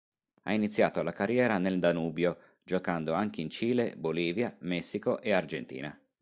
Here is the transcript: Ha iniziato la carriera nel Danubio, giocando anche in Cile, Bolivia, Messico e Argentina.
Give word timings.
Ha 0.45 0.51
iniziato 0.51 1.03
la 1.03 1.11
carriera 1.11 1.59
nel 1.59 1.77
Danubio, 1.77 2.55
giocando 2.63 3.13
anche 3.13 3.39
in 3.39 3.51
Cile, 3.51 3.95
Bolivia, 3.95 4.57
Messico 4.61 5.21
e 5.21 5.31
Argentina. 5.31 5.95